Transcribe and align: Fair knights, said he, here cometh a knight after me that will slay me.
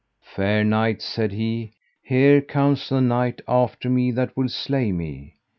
Fair 0.23 0.63
knights, 0.63 1.05
said 1.05 1.31
he, 1.31 1.73
here 2.01 2.41
cometh 2.41 2.91
a 2.91 2.99
knight 2.99 3.39
after 3.47 3.87
me 3.87 4.09
that 4.09 4.35
will 4.35 4.49
slay 4.49 4.91
me. 4.91 5.35